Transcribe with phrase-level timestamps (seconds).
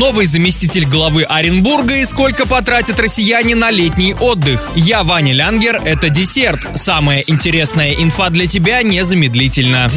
[0.00, 4.70] новый заместитель главы Оренбурга и сколько потратят россияне на летний отдых.
[4.74, 6.58] Я Ваня Лянгер, это десерт.
[6.74, 9.88] Самая интересная инфа для тебя незамедлительно.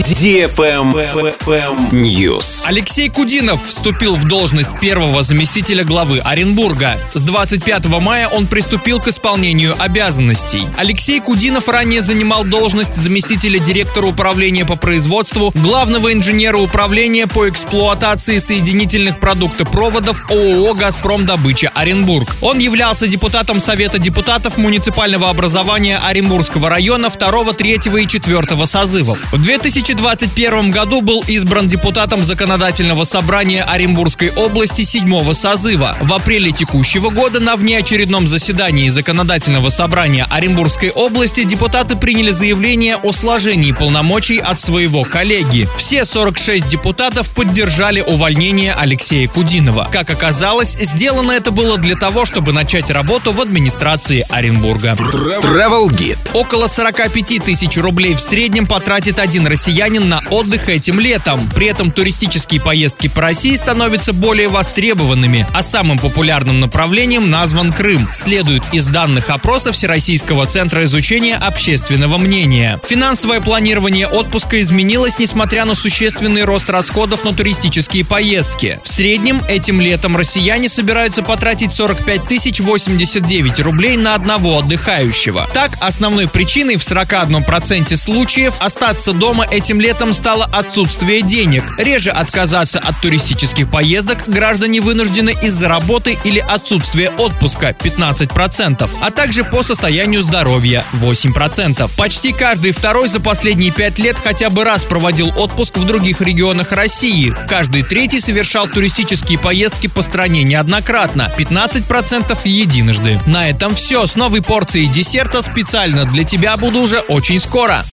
[1.94, 2.64] News.
[2.66, 7.00] Алексей Кудинов вступил в должность первого заместителя главы Оренбурга.
[7.14, 10.64] С 25 мая он приступил к исполнению обязанностей.
[10.76, 18.40] Алексей Кудинов ранее занимал должность заместителя директора управления по производству, главного инженера управления по эксплуатации
[18.40, 19.93] соединительных продуктопроводов
[20.30, 22.36] ООО «Газпром Добыча Оренбург».
[22.42, 29.20] Он являлся депутатом Совета депутатов муниципального образования Оренбургского района 2, 3 и 4 созывов.
[29.32, 35.98] В 2021 году был избран депутатом Законодательного собрания Оренбургской области 7 созыва.
[36.00, 43.12] В апреле текущего года на внеочередном заседании Законодательного собрания Оренбургской области депутаты приняли заявление о
[43.12, 45.68] сложении полномочий от своего коллеги.
[45.78, 49.83] Все 46 депутатов поддержали увольнение Алексея Кудинова.
[49.92, 54.92] Как оказалось, сделано это было для того, чтобы начать работу в администрации Оренбурга.
[54.94, 56.18] Travel Guide.
[56.34, 61.50] Около 45 тысяч рублей в среднем потратит один россиянин на отдых этим летом.
[61.54, 68.08] При этом туристические поездки по России становятся более востребованными, а самым популярным направлением назван Крым.
[68.14, 72.80] Следует из данных опроса Всероссийского центра изучения общественного мнения.
[72.88, 78.80] Финансовое планирование отпуска изменилось, несмотря на существенный рост расходов на туристические поездки.
[78.84, 85.48] В среднем этим летом россияне собираются потратить 45 тысяч 89 рублей на одного отдыхающего.
[85.54, 91.64] Так, основной причиной в 41% случаев остаться дома этим летом стало отсутствие денег.
[91.78, 99.44] Реже отказаться от туристических поездок граждане вынуждены из-за работы или отсутствия отпуска 15%, а также
[99.44, 101.90] по состоянию здоровья 8%.
[101.98, 106.72] Почти каждый второй за последние пять лет хотя бы раз проводил отпуск в других регионах
[106.72, 107.34] России.
[107.48, 113.18] Каждый третий совершал туристические поездки по стране неоднократно, 15% единожды.
[113.26, 114.06] На этом все.
[114.06, 117.86] С новой порцией десерта специально для тебя буду уже очень скоро.